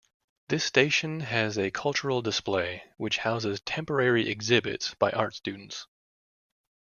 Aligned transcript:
This 0.49 0.63
station 0.63 1.19
has 1.19 1.59
a 1.59 1.69
cultural 1.69 2.23
display, 2.23 2.81
which 2.97 3.19
houses 3.19 3.61
temporary 3.61 4.29
exhibits 4.31 4.95
by 4.95 5.11
art 5.11 5.35
students. 5.35 5.85